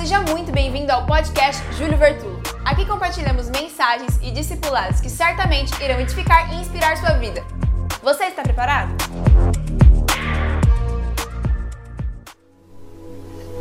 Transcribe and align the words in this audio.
seja 0.00 0.22
muito 0.22 0.50
bem-vindo 0.50 0.90
ao 0.90 1.04
podcast 1.04 1.62
Júlio 1.74 1.98
Vertulo. 1.98 2.40
Aqui 2.64 2.86
compartilhamos 2.86 3.50
mensagens 3.50 4.18
e 4.22 4.30
discipulados 4.30 4.98
que 4.98 5.10
certamente 5.10 5.74
irão 5.84 6.00
edificar 6.00 6.50
e 6.54 6.56
inspirar 6.58 6.96
sua 6.96 7.18
vida. 7.18 7.44
Você 8.02 8.24
está 8.24 8.42
preparado? 8.42 8.94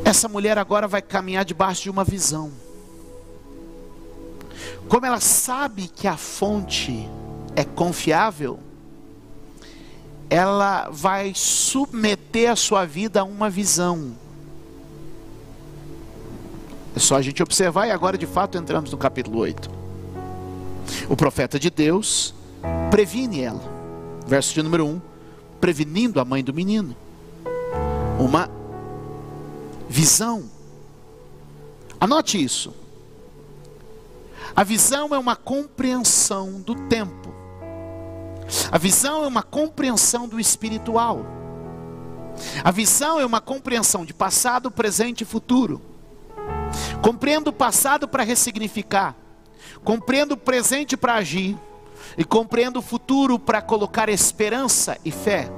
Essa 0.06 0.30
mulher 0.30 0.58
agora 0.58 0.88
vai 0.88 1.02
caminhar 1.02 1.44
debaixo 1.44 1.84
de 1.84 1.90
uma 1.90 2.06
visão. 2.06 2.54
Como 4.88 5.06
ela 5.06 5.20
sabe 5.20 5.90
que 5.90 6.08
a 6.08 6.16
fonte 6.16 7.06
é 7.54 7.66
confiável, 7.66 8.62
ela 10.30 10.88
vai 10.90 11.34
submeter 11.36 12.50
a 12.50 12.56
sua 12.56 12.86
vida 12.86 13.20
a 13.20 13.24
uma 13.26 13.50
visão. 13.50 14.16
É 17.00 17.02
só 17.02 17.16
a 17.16 17.22
gente 17.22 17.42
observar 17.42 17.88
e 17.88 17.92
agora 17.92 18.18
de 18.18 18.28
fato 18.28 18.58
entramos 18.58 18.92
no 18.92 18.98
capítulo 18.98 19.40
8. 19.40 19.72
O 21.08 21.16
profeta 21.16 21.58
de 21.58 21.70
Deus 21.70 22.34
previne 22.92 23.40
ela. 23.40 23.62
Verso 24.28 24.54
de 24.54 24.62
número 24.62 24.86
1, 24.86 25.02
prevenindo 25.62 26.20
a 26.20 26.26
mãe 26.26 26.44
do 26.44 26.54
menino. 26.54 26.94
Uma 28.20 28.50
visão. 29.88 30.50
Anote 32.02 32.44
isso. 32.44 32.74
A 34.54 34.66
visão 34.66 35.16
é 35.16 35.18
uma 35.18 35.38
compreensão 35.38 36.60
do 36.60 36.76
tempo. 36.76 37.34
A 38.70 38.78
visão 38.78 39.24
é 39.24 39.28
uma 39.28 39.42
compreensão 39.42 40.28
do 40.28 40.38
espiritual. 40.38 41.26
A 42.62 42.72
visão 42.72 43.22
é 43.22 43.26
uma 43.26 43.40
compreensão 43.40 44.04
de 44.04 44.14
passado, 44.14 44.70
presente 44.70 45.22
e 45.22 45.26
futuro. 45.26 45.89
Compreendo 47.02 47.50
o 47.50 47.54
passado 47.54 48.08
para 48.08 48.24
ressignificar. 48.24 49.16
Compreendo 49.84 50.34
o 50.34 50.38
presente 50.38 50.98
para 50.98 51.16
agir. 51.16 51.58
E 52.18 52.24
compreendo 52.24 52.80
o 52.80 52.82
futuro 52.82 53.38
para 53.38 53.62
colocar 53.62 54.10
esperança 54.10 54.98
e 55.06 55.12
fé. 55.12 55.50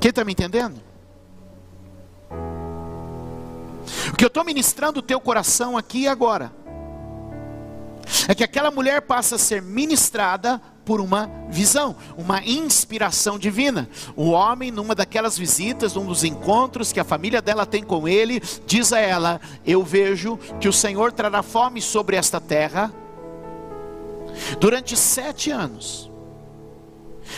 Quem 0.00 0.10
está 0.10 0.24
me 0.24 0.32
entendendo? 0.32 0.80
O 4.12 4.16
que 4.16 4.24
eu 4.24 4.28
estou 4.28 4.44
ministrando 4.44 5.00
o 5.00 5.02
teu 5.02 5.20
coração 5.20 5.76
aqui 5.76 6.02
e 6.02 6.08
agora 6.08 6.52
é 8.28 8.34
que 8.34 8.44
aquela 8.44 8.70
mulher 8.70 9.02
passa 9.02 9.36
a 9.36 9.38
ser 9.38 9.62
ministrada 9.62 10.60
por 10.88 11.02
uma 11.02 11.30
visão, 11.50 11.94
uma 12.16 12.42
inspiração 12.42 13.38
divina. 13.38 13.90
O 14.16 14.30
homem, 14.30 14.70
numa 14.70 14.94
daquelas 14.94 15.36
visitas, 15.36 15.92
num 15.92 16.06
dos 16.06 16.24
encontros 16.24 16.94
que 16.94 16.98
a 16.98 17.04
família 17.04 17.42
dela 17.42 17.66
tem 17.66 17.82
com 17.82 18.08
ele, 18.08 18.40
diz 18.66 18.90
a 18.90 18.98
ela: 18.98 19.38
Eu 19.66 19.84
vejo 19.84 20.38
que 20.58 20.66
o 20.66 20.72
Senhor 20.72 21.12
trará 21.12 21.42
fome 21.42 21.82
sobre 21.82 22.16
esta 22.16 22.40
terra 22.40 22.90
durante 24.58 24.96
sete 24.96 25.50
anos. 25.50 26.10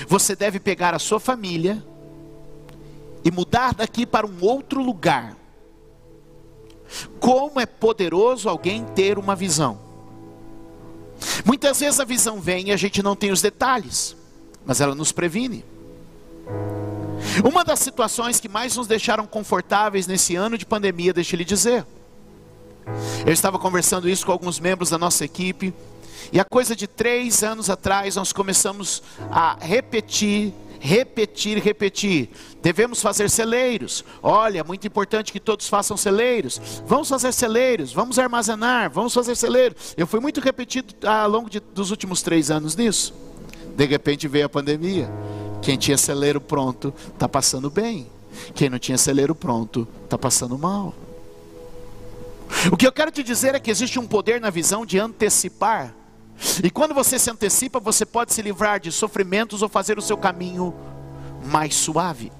Você 0.06 0.36
deve 0.36 0.60
pegar 0.60 0.94
a 0.94 1.00
sua 1.00 1.18
família 1.18 1.84
e 3.24 3.32
mudar 3.32 3.74
daqui 3.74 4.06
para 4.06 4.28
um 4.28 4.36
outro 4.42 4.80
lugar. 4.80 5.36
Como 7.18 7.58
é 7.58 7.66
poderoso 7.66 8.48
alguém 8.48 8.84
ter 8.94 9.18
uma 9.18 9.34
visão. 9.34 9.89
Muitas 11.44 11.80
vezes 11.80 12.00
a 12.00 12.04
visão 12.04 12.40
vem 12.40 12.68
e 12.68 12.72
a 12.72 12.76
gente 12.76 13.02
não 13.02 13.16
tem 13.16 13.30
os 13.30 13.42
detalhes, 13.42 14.16
mas 14.64 14.80
ela 14.80 14.94
nos 14.94 15.12
previne. 15.12 15.64
Uma 17.44 17.64
das 17.64 17.80
situações 17.80 18.40
que 18.40 18.48
mais 18.48 18.76
nos 18.76 18.86
deixaram 18.86 19.26
confortáveis 19.26 20.06
nesse 20.06 20.36
ano 20.36 20.56
de 20.56 20.66
pandemia, 20.66 21.12
deixa 21.12 21.34
eu 21.34 21.38
lhe 21.38 21.44
dizer. 21.44 21.86
Eu 23.24 23.32
estava 23.32 23.58
conversando 23.58 24.08
isso 24.08 24.24
com 24.26 24.32
alguns 24.32 24.58
membros 24.58 24.90
da 24.90 24.98
nossa 24.98 25.24
equipe, 25.24 25.72
e 26.32 26.40
a 26.40 26.44
coisa 26.44 26.76
de 26.76 26.86
três 26.86 27.42
anos 27.42 27.70
atrás 27.70 28.16
nós 28.16 28.32
começamos 28.32 29.02
a 29.30 29.56
repetir 29.60 30.54
repetir, 30.80 31.58
repetir. 31.58 32.30
Devemos 32.62 33.00
fazer 33.00 33.28
celeiros. 33.30 34.02
Olha, 34.22 34.64
muito 34.64 34.86
importante 34.86 35.30
que 35.30 35.38
todos 35.38 35.68
façam 35.68 35.96
celeiros. 35.96 36.60
Vamos 36.86 37.08
fazer 37.08 37.32
celeiros, 37.32 37.92
vamos 37.92 38.18
armazenar, 38.18 38.90
vamos 38.90 39.12
fazer 39.14 39.36
celeiros. 39.36 39.94
Eu 39.96 40.06
fui 40.06 40.18
muito 40.18 40.40
repetido 40.40 40.94
ao 41.06 41.28
longo 41.28 41.50
de, 41.50 41.60
dos 41.60 41.90
últimos 41.90 42.22
três 42.22 42.50
anos 42.50 42.74
nisso. 42.74 43.14
De 43.76 43.84
repente 43.84 44.26
veio 44.26 44.46
a 44.46 44.48
pandemia. 44.48 45.08
Quem 45.62 45.76
tinha 45.76 45.98
celeiro 45.98 46.40
pronto 46.40 46.92
está 47.12 47.28
passando 47.28 47.70
bem. 47.70 48.06
Quem 48.54 48.70
não 48.70 48.78
tinha 48.78 48.96
celeiro 48.96 49.34
pronto 49.34 49.86
está 50.04 50.16
passando 50.16 50.58
mal. 50.58 50.94
O 52.72 52.76
que 52.76 52.86
eu 52.86 52.92
quero 52.92 53.10
te 53.10 53.22
dizer 53.22 53.54
é 53.54 53.60
que 53.60 53.70
existe 53.70 53.98
um 53.98 54.06
poder 54.06 54.40
na 54.40 54.50
visão 54.50 54.84
de 54.84 54.98
antecipar 54.98 55.94
e 56.62 56.70
quando 56.70 56.94
você 56.94 57.18
se 57.18 57.30
antecipa, 57.30 57.80
você 57.80 58.04
pode 58.04 58.32
se 58.32 58.42
livrar 58.42 58.80
de 58.80 58.90
sofrimentos 58.90 59.62
ou 59.62 59.68
fazer 59.68 59.98
o 59.98 60.02
seu 60.02 60.16
caminho 60.16 60.74
mais 61.44 61.74
suave. 61.74 62.32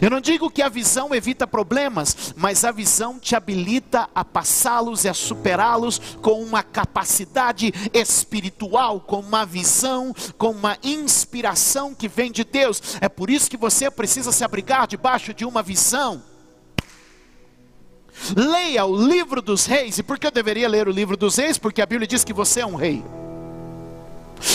Eu 0.00 0.10
não 0.10 0.20
digo 0.20 0.50
que 0.50 0.62
a 0.62 0.68
visão 0.68 1.14
evita 1.14 1.46
problemas, 1.46 2.34
mas 2.36 2.64
a 2.64 2.72
visão 2.72 3.18
te 3.18 3.34
habilita 3.36 4.08
a 4.14 4.24
passá-los 4.24 5.04
e 5.04 5.08
a 5.08 5.14
superá-los 5.14 5.98
com 6.20 6.42
uma 6.42 6.62
capacidade 6.62 7.72
espiritual, 7.92 9.00
com 9.00 9.20
uma 9.20 9.44
visão, 9.44 10.14
com 10.36 10.50
uma 10.50 10.76
inspiração 10.82 11.94
que 11.94 12.08
vem 12.08 12.32
de 12.32 12.44
Deus. 12.44 12.82
É 13.00 13.08
por 13.08 13.30
isso 13.30 13.50
que 13.50 13.56
você 13.56 13.90
precisa 13.90 14.32
se 14.32 14.44
abrigar 14.44 14.86
debaixo 14.86 15.32
de 15.32 15.44
uma 15.44 15.62
visão. 15.62 16.29
Leia 18.36 18.84
o 18.84 18.96
livro 18.96 19.40
dos 19.42 19.66
reis. 19.66 19.98
E 19.98 20.02
por 20.02 20.18
que 20.18 20.26
eu 20.26 20.30
deveria 20.30 20.68
ler 20.68 20.88
o 20.88 20.92
livro 20.92 21.16
dos 21.16 21.36
reis? 21.36 21.58
Porque 21.58 21.82
a 21.82 21.86
Bíblia 21.86 22.06
diz 22.06 22.24
que 22.24 22.32
você 22.32 22.60
é 22.60 22.66
um 22.66 22.74
rei. 22.74 23.02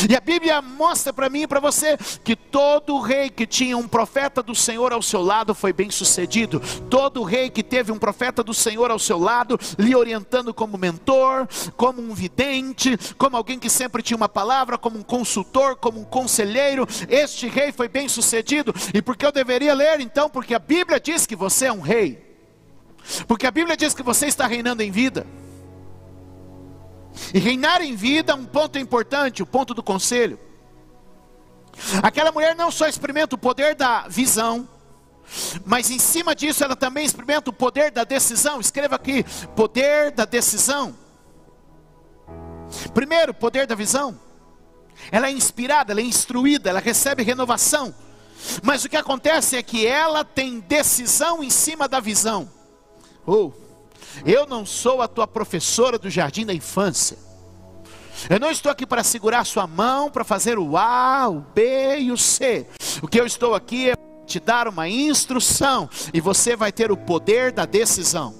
E 0.09 0.15
a 0.15 0.19
Bíblia 0.19 0.61
mostra 0.61 1.13
para 1.13 1.29
mim 1.29 1.43
e 1.43 1.47
para 1.47 1.59
você 1.59 1.97
que 2.23 2.35
todo 2.35 2.99
rei 2.99 3.29
que 3.29 3.45
tinha 3.45 3.77
um 3.77 3.87
profeta 3.87 4.41
do 4.41 4.55
Senhor 4.55 4.91
ao 4.91 5.01
seu 5.01 5.21
lado 5.21 5.53
foi 5.53 5.71
bem 5.71 5.91
sucedido. 5.91 6.61
Todo 6.89 7.23
rei 7.23 7.49
que 7.49 7.63
teve 7.63 7.91
um 7.91 7.99
profeta 7.99 8.43
do 8.43 8.53
Senhor 8.53 8.89
ao 8.89 8.99
seu 8.99 9.19
lado, 9.19 9.59
lhe 9.77 9.95
orientando 9.95 10.53
como 10.53 10.77
mentor, 10.77 11.47
como 11.77 12.01
um 12.01 12.13
vidente, 12.13 12.97
como 13.17 13.37
alguém 13.37 13.59
que 13.59 13.69
sempre 13.69 14.01
tinha 14.01 14.17
uma 14.17 14.29
palavra, 14.29 14.77
como 14.77 14.97
um 14.97 15.03
consultor, 15.03 15.75
como 15.75 15.99
um 15.99 16.05
conselheiro, 16.05 16.87
este 17.07 17.47
rei 17.47 17.71
foi 17.71 17.87
bem 17.87 18.09
sucedido. 18.09 18.73
E 18.93 19.01
por 19.01 19.15
que 19.15 19.25
eu 19.25 19.31
deveria 19.31 19.73
ler 19.73 19.99
então? 19.99 20.29
Porque 20.29 20.55
a 20.55 20.59
Bíblia 20.59 20.99
diz 20.99 21.25
que 21.25 21.35
você 21.35 21.65
é 21.67 21.71
um 21.71 21.81
rei. 21.81 22.24
Porque 23.27 23.45
a 23.45 23.51
Bíblia 23.51 23.77
diz 23.77 23.93
que 23.93 24.03
você 24.03 24.27
está 24.27 24.47
reinando 24.47 24.81
em 24.81 24.91
vida. 24.91 25.25
E 27.33 27.39
reinar 27.39 27.81
em 27.81 27.95
vida 27.95 28.33
é 28.33 28.35
um 28.35 28.45
ponto 28.45 28.77
importante, 28.77 29.43
o 29.43 29.45
ponto 29.45 29.73
do 29.73 29.83
conselho. 29.83 30.39
Aquela 32.01 32.31
mulher 32.31 32.55
não 32.55 32.71
só 32.71 32.87
experimenta 32.87 33.35
o 33.35 33.37
poder 33.39 33.75
da 33.75 34.07
visão, 34.07 34.67
mas 35.65 35.89
em 35.89 35.99
cima 35.99 36.35
disso 36.35 36.63
ela 36.63 36.75
também 36.75 37.05
experimenta 37.05 37.49
o 37.49 37.53
poder 37.53 37.91
da 37.91 38.03
decisão. 38.03 38.59
Escreva 38.59 38.95
aqui: 38.95 39.23
poder 39.55 40.11
da 40.11 40.25
decisão. 40.25 40.95
Primeiro, 42.93 43.33
poder 43.33 43.67
da 43.67 43.75
visão. 43.75 44.19
Ela 45.11 45.27
é 45.27 45.31
inspirada, 45.31 45.91
ela 45.91 45.99
é 45.99 46.03
instruída, 46.03 46.69
ela 46.69 46.79
recebe 46.79 47.23
renovação. 47.23 47.93
Mas 48.63 48.83
o 48.83 48.89
que 48.89 48.97
acontece 48.97 49.55
é 49.57 49.63
que 49.63 49.85
ela 49.85 50.23
tem 50.23 50.59
decisão 50.59 51.43
em 51.43 51.49
cima 51.49 51.87
da 51.87 51.99
visão. 51.99 52.49
Oh, 53.25 53.51
eu 54.25 54.45
não 54.45 54.65
sou 54.65 55.01
a 55.01 55.07
tua 55.07 55.27
professora 55.27 55.97
do 55.97 56.09
jardim 56.09 56.45
da 56.45 56.53
infância. 56.53 57.17
Eu 58.29 58.39
não 58.39 58.49
estou 58.49 58.71
aqui 58.71 58.85
para 58.85 59.03
segurar 59.03 59.45
sua 59.45 59.67
mão, 59.67 60.09
para 60.09 60.23
fazer 60.23 60.57
o 60.57 60.77
A, 60.77 61.27
o 61.27 61.41
B 61.41 61.97
e 61.99 62.11
o 62.11 62.17
C. 62.17 62.65
O 63.01 63.07
que 63.07 63.19
eu 63.19 63.25
estou 63.25 63.53
aqui 63.53 63.89
é 63.89 63.95
te 64.25 64.39
dar 64.39 64.67
uma 64.67 64.87
instrução 64.89 65.89
e 66.13 66.21
você 66.21 66.55
vai 66.55 66.71
ter 66.71 66.91
o 66.91 66.97
poder 66.97 67.51
da 67.51 67.65
decisão. 67.65 68.33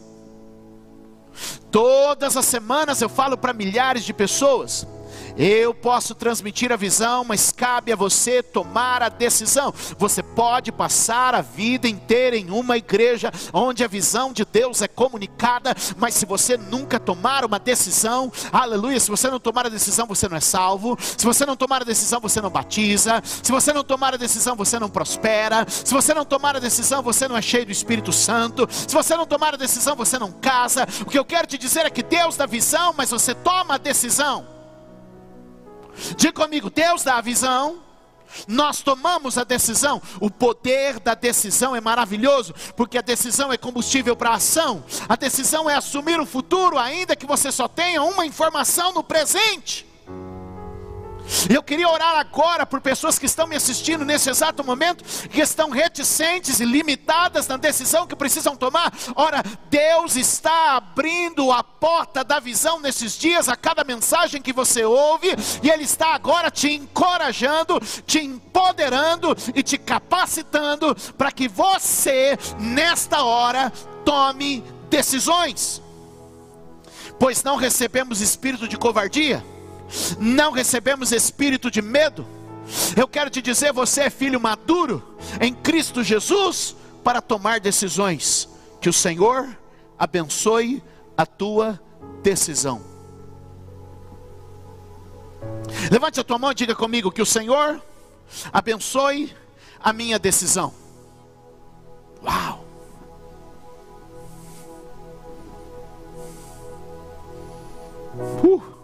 Todas 1.69 2.37
as 2.37 2.45
semanas 2.45 3.01
eu 3.01 3.09
falo 3.09 3.37
para 3.37 3.53
milhares 3.53 4.05
de 4.05 4.13
pessoas. 4.13 4.87
Eu 5.37 5.73
posso 5.73 6.15
transmitir 6.15 6.71
a 6.71 6.77
visão, 6.77 7.23
mas 7.25 7.51
cabe 7.51 7.91
a 7.91 7.95
você 7.95 8.41
tomar 8.41 9.03
a 9.03 9.09
decisão. 9.09 9.73
Você 9.97 10.23
pode 10.23 10.71
passar 10.71 11.35
a 11.35 11.41
vida 11.41 11.87
inteira 11.87 12.37
em 12.37 12.49
uma 12.49 12.77
igreja 12.77 13.31
onde 13.53 13.83
a 13.83 13.87
visão 13.87 14.31
de 14.31 14.45
Deus 14.45 14.81
é 14.81 14.87
comunicada, 14.87 15.75
mas 15.97 16.13
se 16.13 16.25
você 16.25 16.57
nunca 16.57 16.99
tomar 16.99 17.43
uma 17.43 17.59
decisão, 17.59 18.31
aleluia, 18.51 18.99
se 18.99 19.09
você 19.09 19.29
não 19.29 19.39
tomar 19.39 19.65
a 19.65 19.69
decisão, 19.69 20.07
você 20.07 20.29
não 20.29 20.37
é 20.37 20.41
salvo. 20.41 20.97
Se 20.99 21.25
você 21.25 21.45
não 21.45 21.55
tomar 21.55 21.81
a 21.81 21.85
decisão, 21.85 22.19
você 22.19 22.39
não 22.39 22.49
batiza. 22.49 23.21
Se 23.25 23.51
você 23.51 23.73
não 23.73 23.83
tomar 23.83 24.13
a 24.13 24.17
decisão, 24.17 24.55
você 24.55 24.79
não 24.79 24.89
prospera. 24.89 25.65
Se 25.67 25.93
você 25.93 26.13
não 26.13 26.23
tomar 26.23 26.55
a 26.55 26.59
decisão, 26.59 27.01
você 27.01 27.27
não 27.27 27.35
é 27.35 27.41
cheio 27.41 27.65
do 27.65 27.71
Espírito 27.71 28.13
Santo. 28.13 28.67
Se 28.71 28.93
você 28.93 29.17
não 29.17 29.25
tomar 29.25 29.53
a 29.53 29.57
decisão, 29.57 29.95
você 29.95 30.17
não 30.17 30.31
casa. 30.31 30.87
O 31.01 31.09
que 31.09 31.19
eu 31.19 31.25
quero 31.25 31.47
te 31.47 31.57
dizer 31.57 31.85
é 31.85 31.89
que 31.89 32.03
Deus 32.03 32.37
dá 32.37 32.45
visão, 32.45 32.93
mas 32.97 33.09
você 33.09 33.33
toma 33.33 33.75
a 33.75 33.77
decisão. 33.77 34.54
Diga 36.15 36.33
comigo, 36.33 36.69
Deus 36.69 37.03
dá 37.03 37.17
a 37.17 37.21
visão, 37.21 37.81
nós 38.47 38.81
tomamos 38.81 39.37
a 39.37 39.43
decisão. 39.43 40.01
O 40.19 40.29
poder 40.29 40.99
da 40.99 41.15
decisão 41.15 41.75
é 41.75 41.81
maravilhoso, 41.81 42.53
porque 42.75 42.97
a 42.97 43.01
decisão 43.01 43.51
é 43.51 43.57
combustível 43.57 44.15
para 44.15 44.31
a 44.31 44.35
ação. 44.35 44.83
A 45.07 45.15
decisão 45.15 45.69
é 45.69 45.75
assumir 45.75 46.19
o 46.19 46.25
futuro, 46.25 46.77
ainda 46.77 47.15
que 47.15 47.25
você 47.25 47.51
só 47.51 47.67
tenha 47.67 48.03
uma 48.03 48.25
informação 48.25 48.93
no 48.93 49.03
presente. 49.03 49.94
Eu 51.49 51.63
queria 51.63 51.89
orar 51.89 52.17
agora 52.17 52.65
por 52.65 52.81
pessoas 52.81 53.17
que 53.17 53.25
estão 53.25 53.47
me 53.47 53.55
assistindo 53.55 54.05
nesse 54.05 54.29
exato 54.29 54.63
momento, 54.63 55.03
que 55.29 55.41
estão 55.41 55.69
reticentes 55.69 56.59
e 56.59 56.65
limitadas 56.65 57.47
na 57.47 57.57
decisão 57.57 58.07
que 58.07 58.15
precisam 58.15 58.55
tomar. 58.55 58.93
Ora, 59.15 59.43
Deus 59.69 60.15
está 60.15 60.75
abrindo 60.75 61.51
a 61.51 61.63
porta 61.63 62.23
da 62.23 62.39
visão 62.39 62.79
nesses 62.79 63.17
dias 63.17 63.49
a 63.49 63.55
cada 63.55 63.83
mensagem 63.83 64.41
que 64.41 64.53
você 64.53 64.83
ouve, 64.83 65.35
e 65.63 65.69
Ele 65.69 65.83
está 65.83 66.13
agora 66.13 66.51
te 66.51 66.71
encorajando, 66.71 67.79
te 68.05 68.19
empoderando 68.19 69.35
e 69.53 69.63
te 69.63 69.77
capacitando 69.77 70.95
para 71.17 71.31
que 71.31 71.47
você, 71.47 72.37
nesta 72.59 73.23
hora, 73.23 73.71
tome 74.03 74.63
decisões. 74.89 75.81
Pois 77.19 77.43
não 77.43 77.55
recebemos 77.55 78.21
espírito 78.21 78.67
de 78.67 78.77
covardia 78.77 79.43
não 80.19 80.51
recebemos 80.51 81.11
espírito 81.11 81.69
de 81.69 81.81
medo. 81.81 82.25
Eu 82.95 83.07
quero 83.07 83.29
te 83.29 83.41
dizer, 83.41 83.71
você 83.71 84.01
é 84.01 84.09
filho 84.09 84.39
maduro 84.39 85.17
em 85.39 85.53
Cristo 85.53 86.03
Jesus 86.03 86.75
para 87.03 87.21
tomar 87.21 87.59
decisões. 87.59 88.49
Que 88.81 88.89
o 88.89 88.93
Senhor 88.93 89.47
abençoe 89.97 90.83
a 91.17 91.25
tua 91.25 91.79
decisão. 92.21 92.81
Levante 95.91 96.19
a 96.19 96.23
tua 96.23 96.39
mão 96.39 96.51
e 96.51 96.55
diga 96.55 96.75
comigo 96.75 97.11
que 97.11 97.21
o 97.21 97.25
Senhor 97.25 97.81
abençoe 98.51 99.33
a 99.79 99.93
minha 99.93 100.17
decisão. 100.17 100.73
Uau! 102.23 102.65
Uh. 108.43 108.74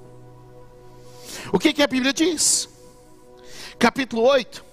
O 1.51 1.59
que, 1.59 1.73
que 1.73 1.83
a 1.83 1.87
Bíblia 1.87 2.13
diz? 2.13 2.69
Capítulo 3.77 4.23
8, 4.23 4.63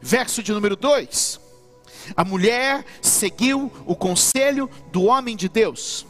verso 0.00 0.42
de 0.42 0.52
número 0.52 0.76
2. 0.76 1.40
A 2.14 2.24
mulher 2.24 2.84
seguiu 3.02 3.72
o 3.84 3.96
conselho 3.96 4.70
do 4.92 5.04
homem 5.04 5.34
de 5.34 5.48
Deus. 5.48 6.06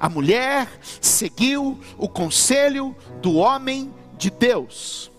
A 0.00 0.08
mulher 0.08 0.68
seguiu 1.00 1.78
o 1.96 2.08
conselho 2.08 2.96
do 3.20 3.34
homem 3.36 3.94
de 4.16 4.30
Deus. 4.30 5.12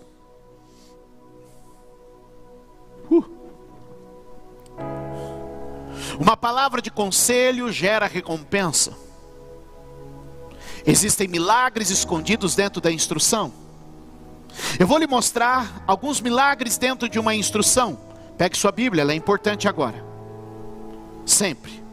Uh. 3.09 3.23
Uma 6.19 6.35
palavra 6.35 6.81
de 6.81 6.91
conselho 6.91 7.71
gera 7.71 8.07
recompensa. 8.07 8.93
Existem 10.85 11.27
milagres 11.27 11.89
escondidos 11.89 12.55
dentro 12.55 12.81
da 12.81 12.91
instrução. 12.91 13.69
Eu 14.79 14.88
vou 14.88 14.97
lhe 14.97 15.07
mostrar 15.07 15.83
alguns 15.85 16.21
milagres 16.21 16.77
dentro 16.77 17.09
de 17.09 17.19
uma 17.19 17.35
instrução. 17.35 17.97
Pegue 18.38 18.57
sua 18.57 18.71
Bíblia, 18.71 19.01
ela 19.01 19.11
é 19.11 19.15
importante 19.15 19.67
agora. 19.67 20.03
Sempre. 21.25 21.83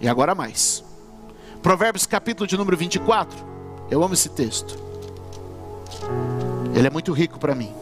E 0.00 0.08
agora 0.08 0.34
mais. 0.34 0.84
Provérbios 1.62 2.06
capítulo 2.06 2.46
de 2.46 2.56
número 2.56 2.76
24. 2.76 3.36
Eu 3.90 4.02
amo 4.02 4.14
esse 4.14 4.28
texto. 4.28 4.78
Ele 6.74 6.86
é 6.86 6.90
muito 6.90 7.12
rico 7.12 7.38
para 7.38 7.54
mim. 7.54 7.72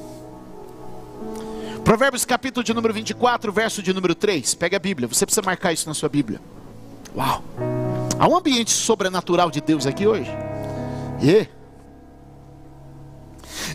Provérbios 1.85 2.25
capítulo 2.25 2.65
de 2.65 2.75
número 2.75 2.93
24, 2.93 3.53
verso 3.53 3.83
de 3.83 3.93
número 3.93 4.15
3. 4.15 4.55
Pega 4.55 4.77
a 4.77 4.81
Bíblia, 4.81 5.09
você 5.09 5.25
precisa 5.25 5.43
marcar 5.43 5.73
isso 5.73 5.89
na 5.89 5.95
sua 5.95 6.09
Bíblia. 6.09 6.41
Uau! 7.17 7.43
Há 8.19 8.29
um 8.29 8.37
ambiente 8.37 8.71
sobrenatural 8.71 9.51
de 9.51 9.61
Deus 9.61 9.87
aqui 9.87 10.07
hoje. 10.07 10.31
E 11.21 11.27
yeah. 11.27 11.58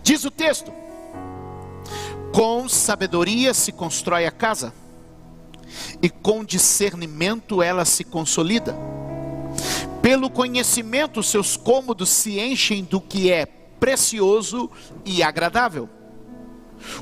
Diz 0.01 0.25
o 0.25 0.31
texto: 0.31 0.71
com 2.33 2.67
sabedoria 2.67 3.53
se 3.53 3.71
constrói 3.71 4.25
a 4.25 4.31
casa, 4.31 4.73
e 6.01 6.09
com 6.09 6.43
discernimento 6.43 7.61
ela 7.61 7.85
se 7.85 8.03
consolida. 8.03 8.75
Pelo 10.01 10.29
conhecimento, 10.29 11.21
seus 11.21 11.55
cômodos 11.55 12.09
se 12.09 12.39
enchem 12.39 12.83
do 12.83 12.99
que 12.99 13.31
é 13.31 13.45
precioso 13.45 14.69
e 15.05 15.21
agradável. 15.21 15.87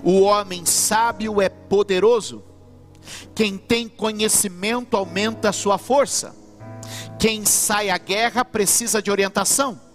O 0.04 0.22
homem 0.22 0.66
sábio 0.66 1.42
é 1.42 1.50
poderoso. 1.50 2.44
Quem 3.34 3.58
tem 3.58 3.88
conhecimento 3.88 4.96
aumenta 4.96 5.50
a 5.50 5.54
sua 5.54 5.78
força. 5.78 6.36
Quem 7.18 7.46
sai 7.46 7.90
à 7.90 7.98
guerra 7.98 8.46
precisa 8.46 9.02
de 9.02 9.10
orientação 9.10 9.91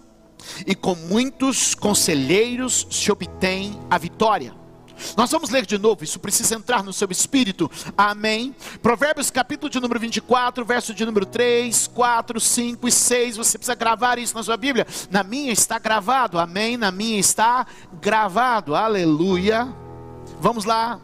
e 0.65 0.75
com 0.75 0.95
muitos 0.95 1.75
conselheiros 1.75 2.87
se 2.89 3.11
obtém 3.11 3.79
a 3.89 3.97
vitória. 3.97 4.53
Nós 5.15 5.31
vamos 5.31 5.49
ler 5.49 5.65
de 5.65 5.77
novo, 5.77 6.03
isso 6.03 6.19
precisa 6.19 6.55
entrar 6.55 6.83
no 6.83 6.91
seu 6.91 7.07
espírito. 7.11 7.69
Amém. 7.97 8.55
Provérbios 8.81 9.29
capítulo 9.29 9.69
de 9.69 9.79
número 9.79 9.99
24, 9.99 10.65
verso 10.65 10.93
de 10.93 11.05
número 11.05 11.25
3, 11.25 11.87
4, 11.87 12.39
5 12.39 12.87
e 12.87 12.91
6. 12.91 13.37
Você 13.37 13.57
precisa 13.57 13.75
gravar 13.75 14.17
isso 14.17 14.35
na 14.35 14.43
sua 14.43 14.57
Bíblia. 14.57 14.87
Na 15.09 15.23
minha 15.23 15.51
está 15.51 15.77
gravado. 15.77 16.39
Amém. 16.39 16.77
Na 16.77 16.91
minha 16.91 17.19
está 17.19 17.65
gravado. 18.01 18.75
Aleluia. 18.75 19.67
Vamos 20.39 20.65
lá. 20.65 20.99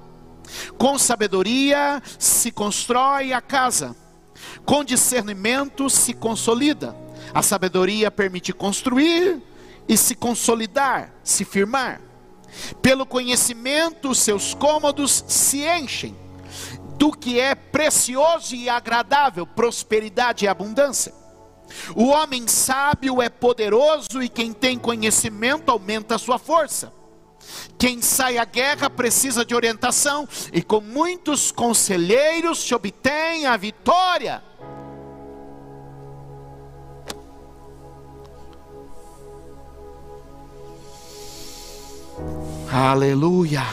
Com 0.78 0.98
sabedoria 0.98 2.02
se 2.18 2.52
constrói 2.52 3.32
a 3.32 3.42
casa. 3.42 3.96
Com 4.66 4.84
discernimento 4.84 5.90
se 5.90 6.14
consolida. 6.14 7.03
A 7.34 7.42
sabedoria 7.42 8.12
permite 8.12 8.54
construir 8.54 9.42
e 9.88 9.98
se 9.98 10.16
consolidar, 10.16 11.14
se 11.24 11.44
firmar. 11.44 12.02
Pelo 12.82 13.06
conhecimento, 13.06 14.14
seus 14.14 14.54
cômodos 14.54 15.24
se 15.28 15.66
enchem 15.66 16.16
do 16.98 17.12
que 17.12 17.40
é 17.40 17.56
precioso 17.56 18.56
e 18.56 18.70
agradável, 18.70 19.46
prosperidade 19.48 20.46
e 20.46 20.48
abundância. 20.48 21.14
O 21.96 22.06
homem 22.10 22.48
sábio 22.48 23.22
é 23.22 23.30
poderoso 23.30 24.22
e 24.22 24.30
quem 24.30 24.54
tem 24.54 24.78
conhecimento 24.78 25.70
aumenta 25.70 26.16
a 26.16 26.20
sua 26.20 26.38
força. 26.38 26.94
Quem 27.78 28.02
sai 28.02 28.38
à 28.38 28.46
guerra 28.46 28.90
precisa 28.90 29.44
de 29.44 29.54
orientação 29.54 30.28
e 30.54 30.62
com 30.62 30.80
muitos 30.80 31.52
conselheiros 31.52 32.60
se 32.60 32.74
obtém 32.74 33.46
a 33.46 33.58
vitória. 33.58 34.42
Aleluia. 42.76 43.64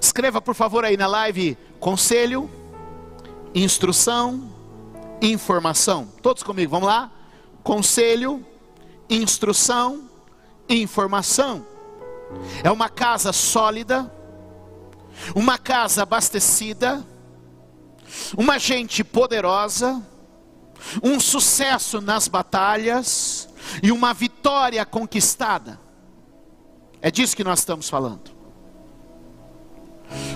Escreva 0.00 0.40
por 0.40 0.54
favor 0.54 0.82
aí 0.82 0.96
na 0.96 1.06
live 1.06 1.58
conselho, 1.78 2.50
instrução, 3.54 4.50
informação. 5.20 6.08
Todos 6.22 6.42
comigo, 6.42 6.70
vamos 6.70 6.88
lá? 6.88 7.12
Conselho, 7.62 8.42
instrução, 9.10 10.08
informação. 10.70 11.66
É 12.64 12.70
uma 12.70 12.88
casa 12.88 13.30
sólida, 13.30 14.10
uma 15.34 15.58
casa 15.58 16.04
abastecida, 16.04 17.06
uma 18.34 18.58
gente 18.58 19.04
poderosa, 19.04 20.02
um 21.02 21.20
sucesso 21.20 22.00
nas 22.00 22.26
batalhas 22.26 23.50
e 23.82 23.92
uma 23.92 24.14
vitória 24.14 24.82
conquistada. 24.86 25.81
É 27.02 27.10
disso 27.10 27.36
que 27.36 27.42
nós 27.42 27.58
estamos 27.58 27.90
falando. 27.90 28.30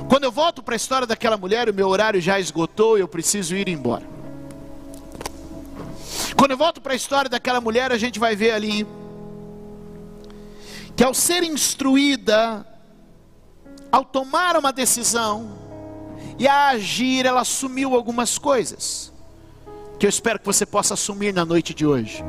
Quando 0.09 0.25
eu 0.25 0.33
volto 0.33 0.65
para 0.65 0.75
a 0.75 0.77
história 0.77 1.07
daquela 1.07 1.37
mulher, 1.37 1.69
o 1.69 1.75
meu 1.75 1.89
horário 1.89 2.21
já 2.21 2.41
esgotou 2.41 2.99
e 2.99 3.01
eu 3.01 3.09
preciso 3.09 3.55
ir 3.55 3.69
embora. 3.69 4.05
Quando 6.37 6.51
eu 6.51 6.57
volto 6.57 6.81
para 6.81 6.93
a 6.93 6.97
história 6.97 7.31
daquela 7.31 7.61
mulher, 7.61 7.93
a 7.93 7.99
gente 7.99 8.19
vai 8.19 8.35
ver 8.35 8.51
ali 8.51 8.85
que 10.97 11.05
ao 11.05 11.15
ser 11.15 11.45
instruída, 11.45 12.67
ao 13.93 14.05
tomar 14.05 14.57
uma 14.57 14.73
decisão 14.73 15.57
e 16.39 16.49
a 16.49 16.69
agir, 16.69 17.27
ela 17.27 17.43
assumiu 17.43 17.95
algumas 17.95 18.39
coisas 18.39 19.13
que 19.99 20.07
eu 20.07 20.11
espero 20.11 20.39
que 20.39 20.47
você 20.47 20.67
possa 20.67 20.95
assumir 20.95 21.33
na 21.33 21.45
noite 21.45 21.73
de 21.73 21.87
hoje. 21.87 22.25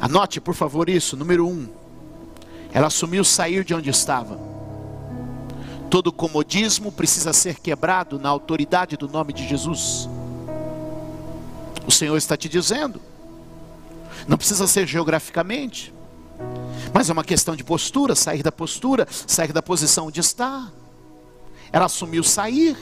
Anote, 0.00 0.40
por 0.40 0.54
favor, 0.54 0.88
isso. 0.88 1.16
Número 1.16 1.46
um 1.46 1.81
ela 2.72 2.86
assumiu 2.86 3.22
sair 3.24 3.64
de 3.64 3.74
onde 3.74 3.90
estava. 3.90 4.38
Todo 5.90 6.10
comodismo 6.10 6.90
precisa 6.90 7.32
ser 7.32 7.60
quebrado 7.60 8.18
na 8.18 8.30
autoridade 8.30 8.96
do 8.96 9.06
nome 9.06 9.32
de 9.32 9.46
Jesus. 9.46 10.08
O 11.86 11.90
Senhor 11.90 12.16
está 12.16 12.36
te 12.36 12.48
dizendo. 12.48 13.00
Não 14.26 14.38
precisa 14.38 14.66
ser 14.66 14.86
geograficamente. 14.86 15.92
Mas 16.94 17.10
é 17.10 17.12
uma 17.12 17.24
questão 17.24 17.54
de 17.54 17.62
postura, 17.62 18.14
sair 18.14 18.42
da 18.42 18.50
postura, 18.50 19.06
sair 19.10 19.52
da 19.52 19.62
posição 19.62 20.06
onde 20.06 20.20
está. 20.20 20.70
Ela 21.70 21.86
assumiu 21.86 22.22
sair. 22.24 22.76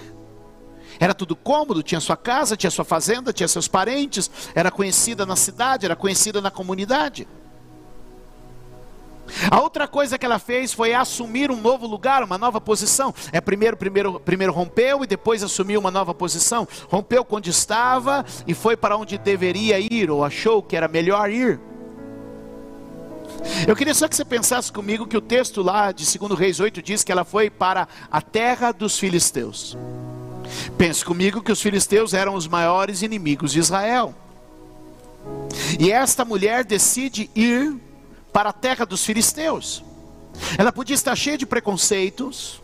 Era 1.01 1.15
tudo 1.15 1.35
cômodo, 1.35 1.83
tinha 1.83 2.01
sua 2.01 2.17
casa, 2.17 2.57
tinha 2.57 2.71
sua 2.71 2.85
fazenda, 2.85 3.33
tinha 3.33 3.49
seus 3.49 3.67
parentes, 3.67 4.31
era 4.55 4.71
conhecida 4.71 5.25
na 5.25 5.35
cidade, 5.35 5.87
era 5.87 5.97
conhecida 5.97 6.41
na 6.41 6.51
comunidade. 6.51 7.27
A 9.51 9.61
outra 9.61 9.87
coisa 9.87 10.19
que 10.19 10.27
ela 10.27 10.39
fez 10.39 10.73
foi 10.73 10.95
assumir 10.95 11.51
um 11.51 11.61
novo 11.61 11.87
lugar, 11.87 12.23
uma 12.23 12.39
nova 12.39 12.61
posição. 12.61 13.15
É 13.33 13.41
primeiro, 13.41 13.77
primeiro, 13.77 14.21
primeiro 14.21 14.53
rompeu 14.53 15.05
e 15.05 15.07
depois 15.07 15.43
assumiu 15.43 15.81
uma 15.81 15.91
nova 15.91 16.15
posição. 16.15 16.67
Rompeu 16.89 17.27
onde 17.31 17.51
estava 17.51 18.25
e 18.47 18.55
foi 18.55 18.77
para 18.77 18.97
onde 18.97 19.17
deveria 19.17 19.79
ir 19.79 20.11
ou 20.11 20.25
achou 20.25 20.63
que 20.63 20.77
era 20.77 20.89
melhor 20.89 21.31
ir. 21.31 21.61
Eu 23.67 23.77
queria 23.77 23.95
só 23.95 24.09
que 24.09 24.17
você 24.17 24.25
pensasse 24.25 24.71
comigo 24.73 25.07
que 25.07 25.17
o 25.17 25.21
texto 25.21 25.63
lá 25.63 25.93
de 25.93 26.05
2 26.19 26.39
Reis 26.39 26.61
8 26.61 26.83
diz 26.83 27.05
que 27.05 27.13
ela 27.13 27.25
foi 27.25 27.49
para 27.49 27.89
a 28.11 28.21
terra 28.21 28.73
dos 28.73 28.99
filisteus. 28.99 29.77
Pense 30.77 31.05
comigo 31.05 31.43
que 31.43 31.53
os 31.53 31.61
filisteus 31.61 32.13
eram 32.13 32.35
os 32.35 32.49
maiores 32.49 33.03
inimigos 33.03 33.53
de 33.53 33.61
Israel. 33.61 34.15
E 35.79 35.91
esta 35.91 36.25
mulher 36.25 36.65
decide 36.65 37.31
ir 37.35 37.77
para 38.33 38.51
a 38.51 38.53
terra 38.53 38.85
dos 38.85 39.05
filisteus. 39.05 39.83
Ela 40.57 40.73
podia 40.73 40.95
estar 40.95 41.17
cheia 41.17 41.37
de 41.37 41.47
preconceitos, 41.47 42.61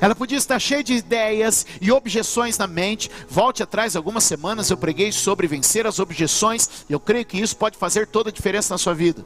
ela 0.00 0.14
podia 0.14 0.36
estar 0.36 0.58
cheia 0.58 0.82
de 0.82 0.94
ideias 0.94 1.66
e 1.80 1.92
objeções 1.92 2.58
na 2.58 2.66
mente. 2.66 3.10
Volte 3.28 3.62
atrás, 3.62 3.94
algumas 3.94 4.24
semanas 4.24 4.70
eu 4.70 4.76
preguei 4.76 5.12
sobre 5.12 5.46
vencer 5.46 5.86
as 5.86 5.98
objeções, 5.98 6.68
e 6.88 6.92
eu 6.92 7.00
creio 7.00 7.24
que 7.24 7.40
isso 7.40 7.56
pode 7.56 7.76
fazer 7.78 8.06
toda 8.06 8.30
a 8.30 8.32
diferença 8.32 8.74
na 8.74 8.78
sua 8.78 8.94
vida. 8.94 9.24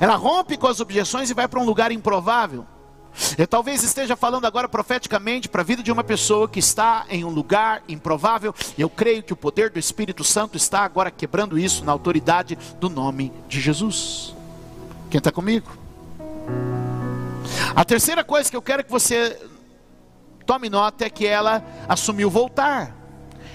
Ela 0.00 0.16
rompe 0.16 0.56
com 0.56 0.66
as 0.66 0.80
objeções 0.80 1.30
e 1.30 1.34
vai 1.34 1.48
para 1.48 1.60
um 1.60 1.64
lugar 1.64 1.92
improvável. 1.92 2.66
Eu 3.36 3.46
talvez 3.46 3.82
esteja 3.82 4.14
falando 4.14 4.44
agora 4.44 4.68
profeticamente 4.68 5.48
para 5.48 5.62
a 5.62 5.64
vida 5.64 5.82
de 5.82 5.90
uma 5.90 6.04
pessoa 6.04 6.48
que 6.48 6.60
está 6.60 7.06
em 7.08 7.24
um 7.24 7.30
lugar 7.30 7.82
improvável. 7.88 8.54
Eu 8.78 8.88
creio 8.88 9.22
que 9.22 9.32
o 9.32 9.36
poder 9.36 9.70
do 9.70 9.78
Espírito 9.78 10.22
Santo 10.22 10.56
está 10.56 10.80
agora 10.80 11.10
quebrando 11.10 11.58
isso 11.58 11.84
na 11.84 11.92
autoridade 11.92 12.56
do 12.78 12.88
nome 12.88 13.32
de 13.48 13.60
Jesus. 13.60 14.34
Quem 15.10 15.18
está 15.18 15.32
comigo? 15.32 15.68
A 17.74 17.84
terceira 17.84 18.22
coisa 18.22 18.48
que 18.48 18.56
eu 18.56 18.62
quero 18.62 18.84
que 18.84 18.90
você 18.90 19.36
tome 20.46 20.70
nota 20.70 21.04
é 21.04 21.10
que 21.10 21.26
ela 21.26 21.64
assumiu 21.88 22.30
voltar. 22.30 22.96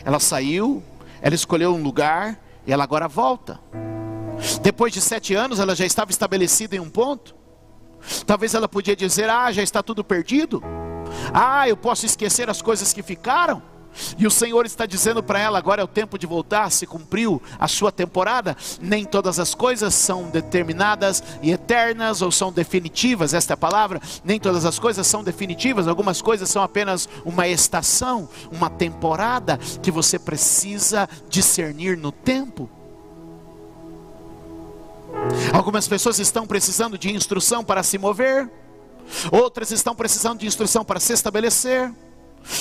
Ela 0.04 0.20
saiu, 0.20 0.84
ela 1.22 1.34
escolheu 1.34 1.74
um 1.74 1.82
lugar 1.82 2.38
e 2.68 2.74
ela 2.74 2.84
agora 2.84 3.08
volta. 3.08 3.60
Depois 4.62 4.92
de 4.92 5.00
sete 5.00 5.34
anos, 5.34 5.60
ela 5.60 5.74
já 5.74 5.86
estava 5.86 6.12
estabelecida 6.12 6.76
em 6.76 6.80
um 6.80 6.90
ponto. 6.90 7.34
Talvez 8.26 8.54
ela 8.54 8.68
podia 8.68 8.96
dizer: 8.96 9.30
Ah, 9.30 9.50
já 9.50 9.64
está 9.64 9.82
tudo 9.82 10.04
perdido. 10.04 10.62
Ah, 11.34 11.70
eu 11.70 11.78
posso 11.78 12.06
esquecer 12.06 12.50
as 12.50 12.62
coisas 12.62 12.92
que 12.92 13.02
ficaram. 13.02 13.64
E 14.18 14.26
o 14.28 14.32
Senhor 14.32 14.66
está 14.66 14.86
dizendo 14.86 15.24
para 15.24 15.40
ela: 15.40 15.58
agora 15.58 15.82
é 15.82 15.84
o 15.84 15.88
tempo 15.88 16.18
de 16.18 16.26
voltar, 16.26 16.70
se 16.72 16.86
cumpriu 16.86 17.42
a 17.60 17.68
sua 17.68 17.92
temporada. 17.92 18.56
Nem 18.80 19.06
todas 19.06 19.40
as 19.40 19.54
coisas 19.54 19.94
são 19.94 20.30
determinadas 20.30 21.24
e 21.42 21.52
eternas 21.52 22.22
ou 22.22 22.32
são 22.32 22.52
definitivas, 22.52 23.34
esta 23.34 23.54
é 23.54 23.56
a 23.56 23.58
palavra. 23.58 24.02
Nem 24.24 24.40
todas 24.40 24.66
as 24.66 24.80
coisas 24.80 25.06
são 25.08 25.24
definitivas, 25.24 25.88
algumas 25.88 26.22
coisas 26.22 26.50
são 26.50 26.62
apenas 26.62 27.08
uma 27.24 27.48
estação, 27.48 28.28
uma 28.52 28.70
temporada 28.70 29.58
que 29.82 29.92
você 29.92 30.20
precisa 30.20 31.08
discernir 31.30 31.98
no 31.98 32.12
tempo. 32.12 32.70
Algumas 35.54 35.88
pessoas 35.88 36.20
estão 36.20 36.46
precisando 36.46 36.98
de 36.98 37.14
instrução 37.14 37.64
para 37.64 37.82
se 37.84 37.98
mover, 37.98 38.50
outras 39.32 39.72
estão 39.72 39.96
precisando 39.96 40.40
de 40.40 40.48
instrução 40.48 40.84
para 40.84 41.00
se 41.00 41.14
estabelecer. 41.14 41.92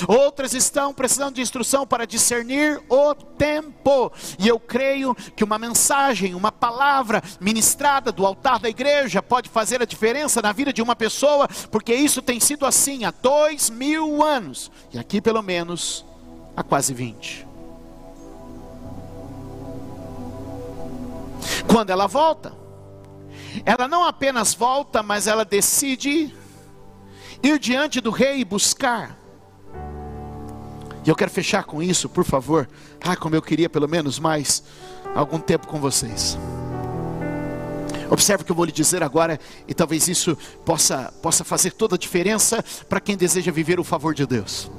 Outras 0.08 0.54
estão 0.54 0.92
precisando 0.92 1.34
de 1.34 1.42
instrução 1.42 1.86
para 1.86 2.06
discernir 2.06 2.82
o 2.88 3.14
tempo. 3.14 4.12
E 4.38 4.48
eu 4.48 4.58
creio 4.58 5.14
que 5.14 5.44
uma 5.44 5.58
mensagem, 5.58 6.34
uma 6.34 6.50
palavra 6.50 7.22
ministrada 7.40 8.10
do 8.10 8.26
altar 8.26 8.58
da 8.58 8.68
igreja 8.68 9.22
pode 9.22 9.48
fazer 9.48 9.82
a 9.82 9.86
diferença 9.86 10.40
na 10.40 10.52
vida 10.52 10.72
de 10.72 10.82
uma 10.82 10.96
pessoa, 10.96 11.48
porque 11.70 11.94
isso 11.94 12.22
tem 12.22 12.40
sido 12.40 12.66
assim 12.66 13.04
há 13.04 13.10
dois 13.10 13.70
mil 13.70 14.22
anos, 14.22 14.70
e 14.92 14.98
aqui 14.98 15.20
pelo 15.20 15.42
menos 15.42 16.04
há 16.56 16.62
quase 16.62 16.94
vinte. 16.94 17.46
Quando 21.68 21.90
ela 21.90 22.06
volta, 22.06 22.52
ela 23.64 23.86
não 23.86 24.04
apenas 24.04 24.54
volta, 24.54 25.02
mas 25.02 25.26
ela 25.26 25.44
decide 25.44 26.34
ir 27.42 27.58
diante 27.58 28.00
do 28.00 28.10
rei 28.10 28.40
e 28.40 28.44
buscar. 28.44 29.23
E 31.04 31.10
eu 31.10 31.14
quero 31.14 31.30
fechar 31.30 31.64
com 31.64 31.82
isso, 31.82 32.08
por 32.08 32.24
favor. 32.24 32.68
Ah, 33.00 33.16
como 33.16 33.34
eu 33.34 33.42
queria 33.42 33.68
pelo 33.68 33.88
menos 33.88 34.18
mais 34.18 34.62
algum 35.14 35.38
tempo 35.38 35.66
com 35.66 35.78
vocês. 35.78 36.38
Observe 38.10 38.42
o 38.42 38.46
que 38.46 38.52
eu 38.52 38.56
vou 38.56 38.64
lhe 38.64 38.72
dizer 38.72 39.02
agora, 39.02 39.40
e 39.66 39.74
talvez 39.74 40.08
isso 40.08 40.36
possa, 40.64 41.12
possa 41.22 41.42
fazer 41.42 41.72
toda 41.72 41.96
a 41.96 41.98
diferença 41.98 42.64
para 42.88 43.00
quem 43.00 43.16
deseja 43.16 43.50
viver 43.50 43.80
o 43.80 43.84
favor 43.84 44.14
de 44.14 44.26
Deus. 44.26 44.70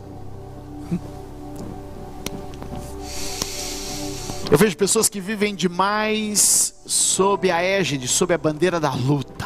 Eu 4.50 4.58
vejo 4.60 4.78
pessoas 4.78 5.10
que 5.10 5.20
vivem 5.20 5.56
demais 5.56 6.76
sob 6.86 7.50
a 7.50 7.62
égide, 7.62 8.08
sob 8.08 8.34
a 8.34 8.38
bandeira 8.38 8.80
da 8.80 8.94
luta. 8.94 9.46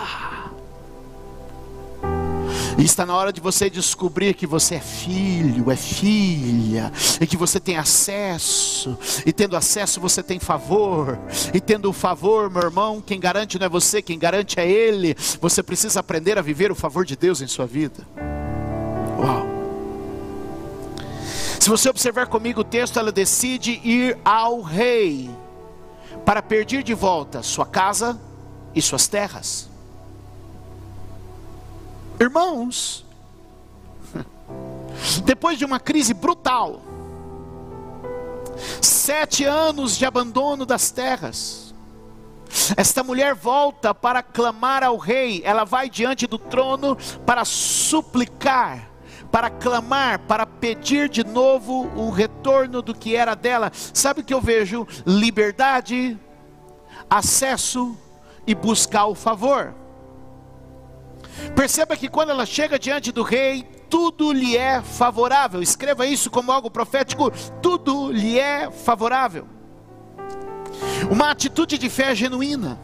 E 2.79 2.83
está 2.85 3.05
na 3.05 3.13
hora 3.13 3.33
de 3.33 3.41
você 3.41 3.69
descobrir 3.69 4.33
que 4.33 4.47
você 4.47 4.75
é 4.75 4.79
filho, 4.79 5.69
é 5.69 5.75
filha, 5.75 6.93
e 7.19 7.27
que 7.27 7.35
você 7.35 7.59
tem 7.59 7.75
acesso, 7.75 8.97
e 9.25 9.33
tendo 9.33 9.57
acesso 9.57 9.99
você 9.99 10.23
tem 10.23 10.39
favor, 10.39 11.19
e 11.53 11.59
tendo 11.59 11.89
o 11.89 11.93
favor, 11.93 12.49
meu 12.49 12.61
irmão, 12.61 13.01
quem 13.05 13.19
garante 13.19 13.59
não 13.59 13.65
é 13.65 13.69
você, 13.69 14.01
quem 14.01 14.17
garante 14.17 14.57
é 14.61 14.69
Ele. 14.69 15.13
Você 15.41 15.61
precisa 15.61 15.99
aprender 15.99 16.39
a 16.39 16.41
viver 16.41 16.71
o 16.71 16.75
favor 16.75 17.05
de 17.05 17.17
Deus 17.17 17.41
em 17.41 17.47
sua 17.47 17.65
vida. 17.65 18.07
Uau! 19.19 19.45
Se 21.59 21.69
você 21.69 21.89
observar 21.89 22.27
comigo 22.27 22.61
o 22.61 22.63
texto, 22.63 22.97
ela 22.97 23.11
decide 23.11 23.81
ir 23.83 24.17
ao 24.23 24.61
rei 24.61 25.29
para 26.23 26.41
pedir 26.41 26.81
de 26.81 26.93
volta 26.93 27.43
sua 27.43 27.65
casa 27.65 28.17
e 28.73 28.81
suas 28.81 29.05
terras. 29.05 29.69
Irmãos, 32.19 33.05
depois 35.23 35.57
de 35.57 35.65
uma 35.65 35.79
crise 35.79 36.13
brutal, 36.13 36.81
sete 38.81 39.45
anos 39.45 39.97
de 39.97 40.05
abandono 40.05 40.65
das 40.65 40.91
terras, 40.91 41.73
esta 42.75 43.03
mulher 43.03 43.33
volta 43.35 43.93
para 43.93 44.21
clamar 44.21 44.83
ao 44.83 44.97
rei, 44.97 45.41
ela 45.45 45.63
vai 45.63 45.89
diante 45.89 46.27
do 46.27 46.37
trono 46.37 46.97
para 47.25 47.45
suplicar 47.45 48.89
para 49.31 49.49
clamar, 49.49 50.19
para 50.19 50.45
pedir 50.45 51.07
de 51.07 51.23
novo 51.23 51.89
o 51.95 52.09
retorno 52.09 52.81
do 52.81 52.95
que 52.95 53.15
era 53.15 53.35
dela. 53.35 53.71
Sabe 53.93 54.21
o 54.21 54.23
que 54.23 54.33
eu 54.33 54.41
vejo? 54.41 54.87
Liberdade, 55.05 56.17
acesso 57.09 57.95
e 58.45 58.55
buscar 58.55 59.05
o 59.05 59.15
favor. 59.15 59.73
Perceba 61.55 61.97
que 61.97 62.07
quando 62.07 62.29
ela 62.29 62.45
chega 62.45 62.79
diante 62.79 63.11
do 63.11 63.23
rei, 63.23 63.63
tudo 63.89 64.31
lhe 64.31 64.55
é 64.55 64.81
favorável. 64.81 65.61
Escreva 65.61 66.05
isso 66.05 66.29
como 66.29 66.51
algo 66.51 66.69
profético: 66.69 67.31
tudo 67.61 68.11
lhe 68.11 68.39
é 68.39 68.69
favorável. 68.71 69.47
Uma 71.09 71.31
atitude 71.31 71.77
de 71.77 71.89
fé 71.89 72.15
genuína 72.15 72.79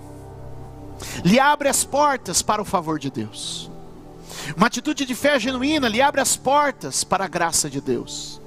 lhe 1.24 1.40
abre 1.40 1.70
as 1.70 1.84
portas 1.84 2.42
para 2.42 2.62
o 2.62 2.66
favor 2.66 3.00
de 3.00 3.10
Deus. 3.10 3.70
Uma 4.56 4.68
atitude 4.68 5.06
de 5.06 5.16
fé 5.16 5.40
genuína 5.40 5.88
lhe 5.88 6.02
abre 6.02 6.22
as 6.22 6.36
portas 6.36 7.04
para 7.04 7.26
a 7.26 7.28
graça 7.28 7.70
de 7.70 7.82
Deus. 7.82 8.42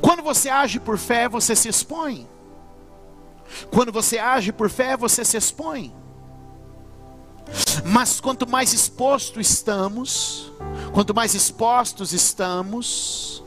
Quando 0.00 0.22
você 0.22 0.48
age 0.48 0.80
por 0.80 0.98
fé, 0.98 1.28
você 1.28 1.54
se 1.54 1.68
expõe. 1.68 2.28
Quando 3.70 3.92
você 3.92 4.18
age 4.18 4.52
por 4.52 4.68
fé, 4.68 4.96
você 4.96 5.24
se 5.24 5.36
expõe. 5.36 5.94
Mas 7.84 8.20
quanto 8.20 8.48
mais 8.48 8.72
exposto 8.72 9.40
estamos, 9.40 10.52
quanto 10.92 11.14
mais 11.14 11.34
expostos 11.34 12.12
estamos, 12.12 13.42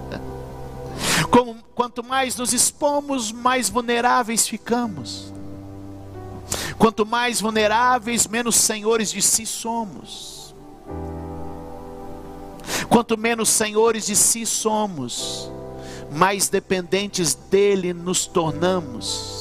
como, 1.30 1.56
quanto 1.74 2.02
mais 2.02 2.36
nos 2.36 2.52
expomos, 2.52 3.30
mais 3.32 3.68
vulneráveis 3.68 4.48
ficamos. 4.48 5.32
Quanto 6.78 7.06
mais 7.06 7.40
vulneráveis, 7.40 8.26
menos 8.26 8.56
senhores 8.56 9.10
de 9.10 9.22
si 9.22 9.46
somos. 9.46 10.54
Quanto 12.88 13.16
menos 13.16 13.48
senhores 13.48 14.06
de 14.06 14.16
si 14.16 14.46
somos, 14.46 15.50
mais 16.10 16.48
dependentes 16.48 17.34
dele 17.34 17.92
nos 17.92 18.26
tornamos. 18.26 19.35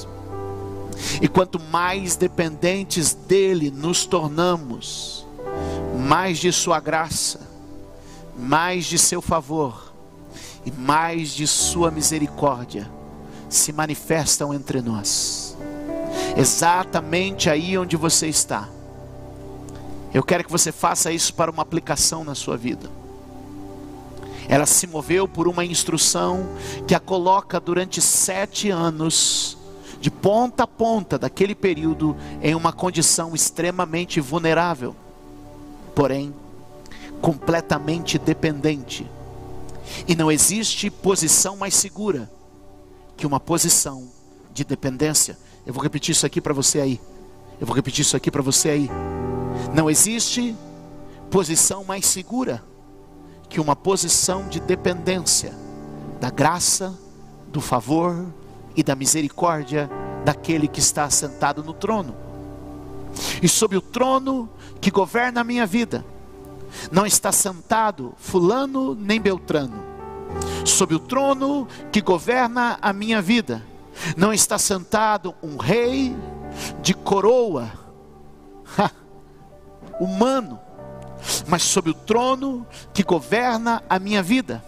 E 1.22 1.28
quanto 1.28 1.60
mais 1.60 2.16
dependentes 2.16 3.14
dele 3.14 3.72
nos 3.72 4.06
tornamos, 4.06 5.26
mais 6.08 6.38
de 6.38 6.52
sua 6.52 6.80
graça, 6.80 7.42
mais 8.38 8.86
de 8.86 8.98
seu 8.98 9.22
favor 9.22 9.94
e 10.66 10.72
mais 10.72 11.30
de 11.30 11.48
sua 11.48 11.92
misericórdia 11.92 12.90
se 13.50 13.72
manifestam 13.72 14.54
entre 14.54 14.82
nós. 14.82 15.58
Exatamente 16.36 17.50
aí 17.50 17.78
onde 17.78 17.96
você 17.96 18.28
está. 18.28 18.68
Eu 20.14 20.24
quero 20.24 20.44
que 20.44 20.52
você 20.52 20.72
faça 20.72 21.12
isso 21.12 21.34
para 21.34 21.52
uma 21.52 21.62
aplicação 21.62 22.24
na 22.24 22.36
sua 22.36 22.58
vida. 22.58 22.90
Ela 24.48 24.66
se 24.66 24.88
moveu 24.88 25.28
por 25.28 25.48
uma 25.48 25.66
instrução 25.66 26.48
que 26.88 26.94
a 26.94 27.00
coloca 27.00 27.60
durante 27.60 28.02
sete 28.02 28.70
anos, 28.70 29.58
de 30.00 30.12
ponta 30.12 30.64
a 30.64 30.68
ponta 30.68 31.18
daquele 31.18 31.56
período, 31.56 32.16
em 32.42 32.56
uma 32.56 32.72
condição 32.72 33.34
extremamente 33.34 34.20
vulnerável, 34.20 34.96
porém 35.94 36.34
completamente 37.22 38.20
dependente. 38.20 39.10
E 40.08 40.16
não 40.16 40.32
existe 40.32 40.90
posição 40.90 41.58
mais 41.58 41.74
segura 41.74 42.30
que 43.18 43.26
uma 43.26 43.40
posição 43.40 44.10
de 44.54 44.64
dependência. 44.64 45.38
Eu 45.66 45.74
vou 45.74 45.82
repetir 45.82 46.12
isso 46.12 46.26
aqui 46.26 46.42
para 46.42 46.54
você 46.54 46.80
aí. 46.80 47.02
Eu 47.60 47.66
vou 47.66 47.76
repetir 47.76 48.02
isso 48.02 48.18
aqui 48.18 48.30
para 48.30 48.42
você 48.42 48.70
aí. 48.70 48.90
Não 49.74 49.90
existe 49.90 50.56
posição 51.30 51.84
mais 51.84 52.06
segura 52.06 52.64
que 53.50 53.60
uma 53.60 53.76
posição 53.76 54.48
de 54.48 54.60
dependência 54.60 55.54
da 56.20 56.30
graça, 56.30 56.94
do 57.48 57.62
favor 57.62 58.26
e 58.76 58.84
da 58.84 58.96
misericórdia 58.96 59.90
daquele 60.24 60.68
que 60.68 60.80
está 60.80 61.10
sentado 61.10 61.64
no 61.64 61.74
trono. 61.74 62.16
E 63.42 63.48
sobre 63.48 63.78
o 63.78 63.82
trono 63.82 64.50
que 64.82 64.92
governa 64.92 65.42
a 65.42 65.44
minha 65.44 65.66
vida, 65.66 66.04
não 66.92 67.06
está 67.06 67.32
sentado 67.32 68.14
fulano 68.18 68.96
nem 68.96 69.20
beltrano. 69.20 69.84
Sobre 70.66 70.96
o 70.96 71.00
trono 71.00 71.68
que 71.92 72.02
governa 72.02 72.78
a 72.82 72.92
minha 72.92 73.22
vida, 73.22 73.64
não 74.18 74.34
está 74.34 74.58
sentado 74.58 75.34
um 75.42 75.58
rei 75.58 76.16
de 76.82 76.94
coroa 76.94 77.72
humano, 80.00 80.60
mas 81.48 81.64
sobre 81.64 81.92
o 81.92 81.94
trono 81.94 82.66
que 82.94 83.04
governa 83.04 83.84
a 83.90 84.00
minha 84.00 84.22
vida, 84.22 84.64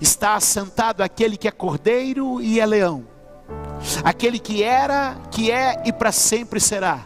está 0.00 0.34
assentado 0.34 1.02
aquele 1.02 1.36
que 1.36 1.48
é 1.48 1.50
cordeiro 1.50 2.40
e 2.40 2.60
é 2.60 2.66
leão, 2.66 3.04
aquele 4.04 4.38
que 4.38 4.62
era, 4.62 5.16
que 5.30 5.50
é 5.50 5.82
e 5.84 5.92
para 5.92 6.12
sempre 6.12 6.60
será, 6.60 7.00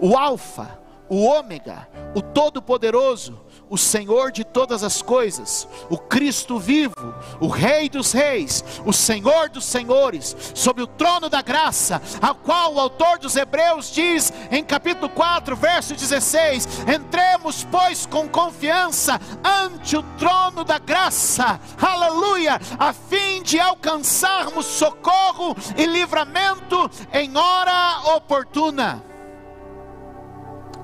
o 0.00 0.16
Alfa, 0.16 0.78
o 1.08 1.24
Ômega, 1.24 1.88
o 2.14 2.22
Todo-Poderoso, 2.22 3.46
o 3.68 3.76
Senhor 3.76 4.30
de 4.30 4.44
todas 4.44 4.82
as 4.82 5.02
coisas, 5.02 5.68
o 5.90 5.98
Cristo 5.98 6.58
vivo, 6.58 6.94
o 7.40 7.48
Rei 7.48 7.88
dos 7.88 8.12
Reis, 8.12 8.64
o 8.84 8.92
Senhor 8.92 9.48
dos 9.48 9.64
Senhores, 9.64 10.36
sobre 10.54 10.82
o 10.82 10.86
trono 10.86 11.28
da 11.28 11.42
graça, 11.42 12.00
ao 12.20 12.34
qual 12.34 12.74
o 12.74 12.80
autor 12.80 13.18
dos 13.18 13.36
Hebreus 13.36 13.90
diz 13.90 14.32
em 14.50 14.64
capítulo 14.64 15.08
4, 15.08 15.56
verso 15.56 15.94
16: 15.94 16.68
Entremos, 16.94 17.66
pois, 17.70 18.06
com 18.06 18.28
confiança 18.28 19.20
ante 19.44 19.96
o 19.96 20.02
trono 20.18 20.64
da 20.64 20.78
graça, 20.78 21.60
aleluia, 21.80 22.60
a 22.78 22.92
fim 22.92 23.42
de 23.42 23.58
alcançarmos 23.58 24.66
socorro 24.66 25.56
e 25.76 25.86
livramento 25.86 26.88
em 27.12 27.36
hora 27.36 28.14
oportuna. 28.14 29.15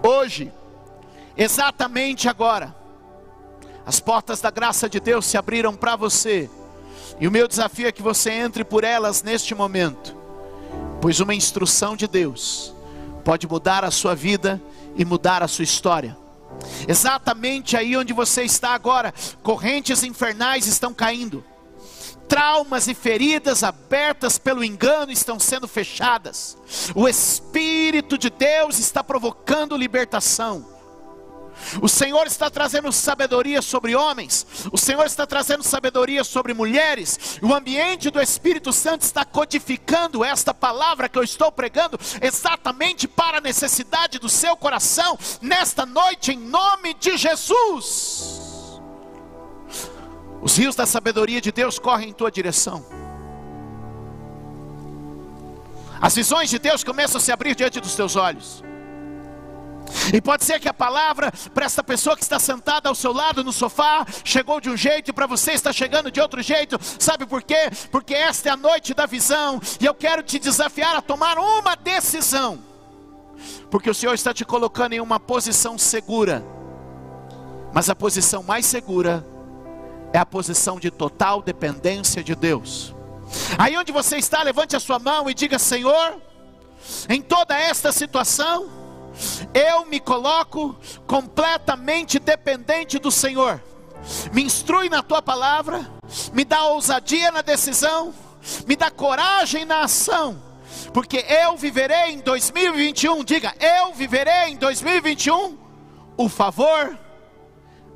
Hoje, 0.02 0.52
Exatamente 1.36 2.28
agora, 2.28 2.74
as 3.86 3.98
portas 3.98 4.40
da 4.40 4.50
graça 4.50 4.88
de 4.88 5.00
Deus 5.00 5.24
se 5.24 5.36
abriram 5.36 5.74
para 5.74 5.96
você, 5.96 6.50
e 7.18 7.26
o 7.26 7.30
meu 7.30 7.48
desafio 7.48 7.86
é 7.86 7.92
que 7.92 8.02
você 8.02 8.30
entre 8.30 8.64
por 8.64 8.84
elas 8.84 9.22
neste 9.22 9.54
momento, 9.54 10.14
pois 11.00 11.20
uma 11.20 11.34
instrução 11.34 11.96
de 11.96 12.06
Deus 12.06 12.74
pode 13.24 13.46
mudar 13.46 13.84
a 13.84 13.90
sua 13.90 14.14
vida 14.14 14.60
e 14.94 15.04
mudar 15.04 15.42
a 15.42 15.48
sua 15.48 15.64
história. 15.64 16.16
Exatamente 16.86 17.76
aí 17.76 17.96
onde 17.96 18.12
você 18.12 18.42
está 18.42 18.74
agora, 18.74 19.12
correntes 19.42 20.02
infernais 20.02 20.66
estão 20.66 20.92
caindo, 20.92 21.42
traumas 22.32 22.88
e 22.88 22.94
feridas 22.94 23.62
abertas 23.62 24.38
pelo 24.38 24.64
engano 24.64 25.12
estão 25.12 25.38
sendo 25.38 25.68
fechadas, 25.68 26.56
o 26.94 27.06
Espírito 27.06 28.16
de 28.16 28.30
Deus 28.30 28.78
está 28.78 29.04
provocando 29.04 29.76
libertação. 29.76 30.66
O 31.82 31.88
Senhor 31.90 32.26
está 32.26 32.48
trazendo 32.48 32.90
sabedoria 32.90 33.60
sobre 33.60 33.94
homens, 33.94 34.46
o 34.72 34.78
Senhor 34.78 35.04
está 35.04 35.26
trazendo 35.26 35.62
sabedoria 35.62 36.24
sobre 36.24 36.54
mulheres. 36.54 37.38
O 37.42 37.52
ambiente 37.52 38.08
do 38.08 38.18
Espírito 38.18 38.72
Santo 38.72 39.02
está 39.02 39.26
codificando 39.26 40.24
esta 40.24 40.54
palavra 40.54 41.10
que 41.10 41.18
eu 41.18 41.22
estou 41.22 41.52
pregando 41.52 42.00
exatamente 42.22 43.06
para 43.06 43.36
a 43.36 43.42
necessidade 43.42 44.18
do 44.18 44.30
seu 44.30 44.56
coração 44.56 45.18
nesta 45.42 45.84
noite, 45.84 46.32
em 46.32 46.38
nome 46.38 46.94
de 46.94 47.14
Jesus. 47.18 48.51
Os 50.42 50.56
rios 50.56 50.74
da 50.74 50.84
sabedoria 50.84 51.40
de 51.40 51.52
Deus 51.52 51.78
correm 51.78 52.10
em 52.10 52.12
tua 52.12 52.30
direção. 52.30 52.84
As 56.00 56.16
visões 56.16 56.50
de 56.50 56.58
Deus 56.58 56.82
começam 56.82 57.18
a 57.18 57.20
se 57.20 57.30
abrir 57.30 57.54
diante 57.54 57.80
dos 57.80 57.94
teus 57.94 58.16
olhos. 58.16 58.64
E 60.12 60.20
pode 60.20 60.44
ser 60.44 60.58
que 60.58 60.68
a 60.68 60.74
palavra 60.74 61.32
para 61.54 61.66
essa 61.66 61.84
pessoa 61.84 62.16
que 62.16 62.22
está 62.22 62.40
sentada 62.40 62.88
ao 62.88 62.94
seu 62.94 63.12
lado 63.12 63.44
no 63.44 63.52
sofá 63.52 64.04
chegou 64.24 64.60
de 64.60 64.68
um 64.68 64.76
jeito 64.76 65.10
e 65.10 65.12
para 65.12 65.28
você 65.28 65.52
está 65.52 65.72
chegando 65.72 66.10
de 66.10 66.20
outro 66.20 66.42
jeito. 66.42 66.76
Sabe 66.98 67.24
por 67.24 67.40
quê? 67.42 67.70
Porque 67.92 68.14
esta 68.14 68.48
é 68.48 68.52
a 68.52 68.56
noite 68.56 68.94
da 68.94 69.06
visão 69.06 69.60
e 69.80 69.86
eu 69.86 69.94
quero 69.94 70.24
te 70.24 70.40
desafiar 70.40 70.96
a 70.96 71.02
tomar 71.02 71.38
uma 71.38 71.76
decisão. 71.76 72.58
Porque 73.70 73.88
o 73.88 73.94
Senhor 73.94 74.14
está 74.14 74.34
te 74.34 74.44
colocando 74.44 74.94
em 74.94 75.00
uma 75.00 75.20
posição 75.20 75.78
segura. 75.78 76.44
Mas 77.72 77.88
a 77.88 77.94
posição 77.94 78.42
mais 78.42 78.66
segura 78.66 79.24
é 80.12 80.18
a 80.18 80.26
posição 80.26 80.78
de 80.78 80.90
total 80.90 81.42
dependência 81.42 82.22
de 82.22 82.34
Deus. 82.34 82.94
Aí 83.58 83.76
onde 83.76 83.92
você 83.92 84.16
está, 84.16 84.42
levante 84.42 84.76
a 84.76 84.80
sua 84.80 84.98
mão 84.98 85.28
e 85.28 85.34
diga: 85.34 85.58
Senhor, 85.58 86.20
em 87.08 87.22
toda 87.22 87.56
esta 87.56 87.92
situação, 87.92 88.68
eu 89.54 89.86
me 89.86 90.00
coloco 90.00 90.76
completamente 91.06 92.18
dependente 92.18 92.98
do 92.98 93.10
Senhor. 93.10 93.62
Me 94.32 94.42
instrui 94.42 94.88
na 94.88 95.02
tua 95.02 95.22
palavra, 95.22 95.88
me 96.32 96.44
dá 96.44 96.64
ousadia 96.66 97.30
na 97.30 97.40
decisão, 97.40 98.12
me 98.66 98.74
dá 98.74 98.90
coragem 98.90 99.64
na 99.64 99.82
ação, 99.82 100.42
porque 100.92 101.24
eu 101.28 101.56
viverei 101.56 102.12
em 102.12 102.18
2021. 102.18 103.22
Diga, 103.24 103.54
eu 103.60 103.94
viverei 103.94 104.48
em 104.48 104.56
2021 104.56 105.56
o 106.16 106.28
favor, 106.28 106.98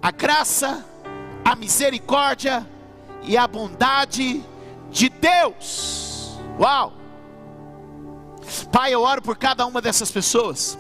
a 0.01 0.11
graça, 0.11 0.85
a 0.96 0.96
misericórdia 1.55 2.67
e 3.23 3.37
a 3.37 3.47
bondade 3.47 4.43
de 4.91 5.09
Deus. 5.09 6.39
Uau! 6.59 6.93
Pai, 8.73 8.95
eu 8.95 9.03
oro 9.03 9.21
por 9.21 9.37
cada 9.37 9.67
uma 9.67 9.81
dessas 9.83 10.11
pessoas 10.11 10.79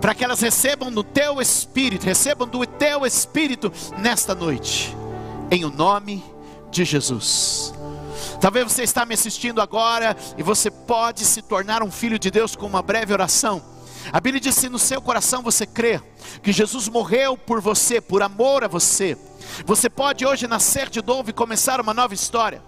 para 0.00 0.14
que 0.14 0.24
elas 0.24 0.40
recebam 0.40 0.90
no 0.90 1.02
teu 1.02 1.40
espírito, 1.40 2.04
recebam 2.04 2.46
do 2.46 2.64
teu 2.66 3.06
espírito 3.06 3.72
nesta 3.98 4.34
noite, 4.34 4.94
em 5.50 5.64
o 5.64 5.70
nome 5.70 6.24
de 6.70 6.84
Jesus. 6.84 7.72
Talvez 8.40 8.70
você 8.70 8.82
está 8.82 9.06
me 9.06 9.14
assistindo 9.14 9.60
agora 9.60 10.16
e 10.36 10.42
você 10.42 10.70
pode 10.70 11.24
se 11.24 11.40
tornar 11.42 11.82
um 11.82 11.90
filho 11.90 12.18
de 12.18 12.30
Deus 12.30 12.54
com 12.54 12.66
uma 12.66 12.82
breve 12.82 13.12
oração. 13.12 13.62
A 14.12 14.20
Bíblia 14.20 14.40
diz: 14.40 14.54
se 14.54 14.68
no 14.68 14.78
seu 14.78 15.00
coração 15.00 15.42
você 15.42 15.66
crê 15.66 16.00
que 16.42 16.52
Jesus 16.52 16.88
morreu 16.88 17.36
por 17.36 17.60
você, 17.60 18.00
por 18.00 18.22
amor 18.22 18.64
a 18.64 18.68
você, 18.68 19.16
você 19.64 19.88
pode 19.88 20.24
hoje 20.26 20.46
nascer 20.46 20.88
de 20.88 21.02
novo 21.02 21.30
e 21.30 21.32
começar 21.32 21.80
uma 21.80 21.94
nova 21.94 22.14
história. 22.14 22.62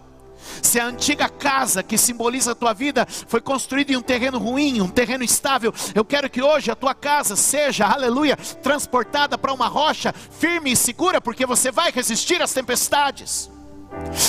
Se 0.63 0.79
a 0.79 0.87
antiga 0.87 1.29
casa 1.29 1.83
que 1.83 1.99
simboliza 1.99 2.53
a 2.53 2.55
tua 2.55 2.73
vida 2.73 3.07
foi 3.27 3.41
construída 3.41 3.93
em 3.93 3.97
um 3.97 4.03
terreno 4.03 4.39
ruim, 4.39 4.81
um 4.81 4.89
terreno 4.89 5.25
estável, 5.25 5.75
eu 5.95 6.05
quero 6.05 6.31
que 6.31 6.43
hoje 6.43 6.71
a 6.71 6.77
tua 6.77 6.95
casa 6.95 7.37
seja, 7.37 7.87
aleluia, 7.87 8.37
transportada 8.37 9.37
para 9.37 9.53
uma 9.53 9.67
rocha 9.67 10.13
firme 10.13 10.73
e 10.73 10.77
segura, 10.77 11.21
porque 11.21 11.45
você 11.45 11.71
vai 11.71 11.91
resistir 11.91 12.41
às 12.41 12.53
tempestades. 12.53 13.51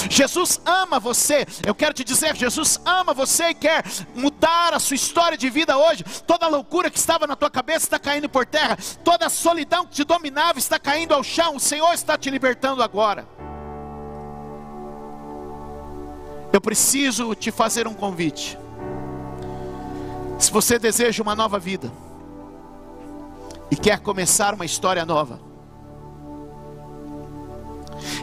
Jesus 0.09 0.59
ama 0.65 0.99
você. 0.99 1.45
Eu 1.65 1.75
quero 1.75 1.93
te 1.93 2.03
dizer, 2.03 2.35
Jesus 2.35 2.79
ama 2.85 3.13
você 3.13 3.49
e 3.49 3.53
quer 3.53 3.83
mudar 4.15 4.73
a 4.73 4.79
sua 4.79 4.95
história 4.95 5.37
de 5.37 5.49
vida 5.49 5.77
hoje. 5.77 6.03
Toda 6.25 6.47
loucura 6.47 6.89
que 6.89 6.97
estava 6.97 7.27
na 7.27 7.35
tua 7.35 7.49
cabeça 7.49 7.85
está 7.85 7.99
caindo 7.99 8.29
por 8.29 8.45
terra. 8.45 8.77
Toda 9.03 9.25
a 9.27 9.29
solidão 9.29 9.85
que 9.85 9.95
te 9.95 10.03
dominava 10.03 10.59
está 10.59 10.79
caindo 10.79 11.13
ao 11.13 11.23
chão. 11.23 11.55
O 11.55 11.59
Senhor 11.59 11.93
está 11.93 12.17
te 12.17 12.29
libertando 12.29 12.81
agora. 12.81 13.27
Eu 16.51 16.59
preciso 16.59 17.35
te 17.35 17.51
fazer 17.51 17.87
um 17.87 17.93
convite. 17.93 18.57
Se 20.39 20.51
você 20.51 20.79
deseja 20.79 21.21
uma 21.21 21.35
nova 21.35 21.59
vida 21.59 21.91
e 23.69 23.75
quer 23.75 23.99
começar 23.99 24.53
uma 24.53 24.65
história 24.65 25.05
nova, 25.05 25.48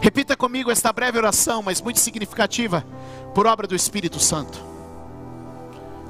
repita 0.01 0.37
comigo 0.37 0.71
esta 0.71 0.93
breve 0.93 1.19
oração, 1.19 1.63
mas 1.63 1.81
muito 1.81 2.01
significativa, 2.01 2.85
por 3.35 3.47
obra 3.47 3.67
do 3.67 3.75
Espírito 3.75 4.19
Santo. 4.19 4.59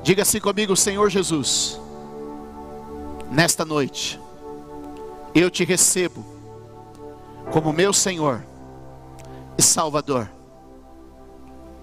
Diga 0.02 0.22
assim 0.22 0.40
comigo, 0.40 0.76
Senhor 0.76 1.11
Jesus, 1.11 1.81
nesta 3.31 3.64
noite, 3.64 4.20
eu 5.35 5.50
te 5.50 5.64
recebo 5.64 6.24
como 7.50 7.72
meu 7.72 7.92
Senhor 7.92 8.42
e 9.59 9.62
Salvador. 9.62 10.31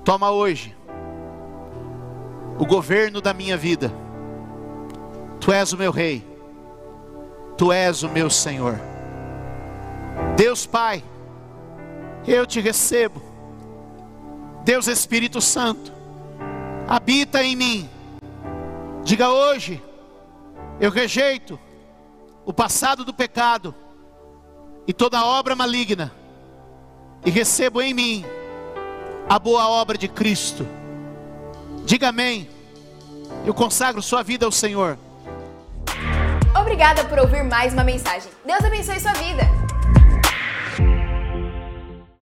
Toma 0.04 0.32
hoje 0.32 0.76
o 2.58 2.66
governo 2.66 3.22
da 3.22 3.34
minha 3.34 3.58
vida. 3.58 3.92
Tu 5.40 5.52
és 5.52 5.74
o 5.74 5.78
meu 5.78 5.92
Rei, 5.92 6.26
Tu 7.58 7.72
és 7.72 8.04
o 8.04 8.10
meu 8.10 8.30
Senhor. 8.30 8.80
Deus 10.36 10.66
Pai, 10.66 11.04
eu 12.28 12.46
te 12.46 12.60
recebo. 12.60 13.22
Deus 14.64 14.88
Espírito 14.88 15.42
Santo, 15.42 15.92
habita 16.88 17.44
em 17.44 17.56
mim 17.56 17.90
Diga 19.04 19.30
hoje, 19.30 19.84
eu 20.80 20.90
rejeito 20.90 21.60
o 22.46 22.54
passado 22.54 23.04
do 23.04 23.14
pecado 23.14 23.76
e 24.88 24.94
toda 24.94 25.26
obra 25.26 25.56
maligna, 25.58 26.12
e 27.26 27.30
recebo 27.30 27.82
em 27.82 27.94
mim 27.94 28.26
a 29.28 29.38
boa 29.38 29.68
obra 29.68 29.98
de 29.98 30.08
Cristo. 30.08 30.66
Diga 31.86 32.10
amém. 32.10 32.50
Eu 33.46 33.54
consagro 33.54 34.02
sua 34.02 34.24
vida 34.24 34.46
ao 34.46 34.52
Senhor. 34.54 34.98
Obrigada 36.58 37.04
por 37.04 37.20
ouvir 37.20 37.44
mais 37.44 37.74
uma 37.74 37.84
mensagem. 37.84 38.32
Deus 38.46 38.64
abençoe 38.64 39.02
sua 39.02 39.14
vida. 39.14 39.44